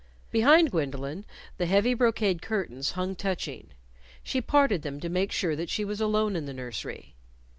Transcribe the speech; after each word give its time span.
Behind 0.31 0.71
Gwendolyn 0.71 1.25
the 1.57 1.67
heavy 1.67 1.93
brocade 1.93 2.41
curtains 2.41 2.93
hung 2.93 3.15
touching. 3.15 3.69
She 4.23 4.41
parted 4.41 4.81
them 4.81 4.99
to 4.99 5.09
make 5.09 5.31
sure 5.31 5.55
that 5.55 5.69
she 5.69 5.85
was 5.85 6.01
alone 6.01 6.35
in 6.35 6.47
the 6.47 6.55
nursery. 6.55 7.13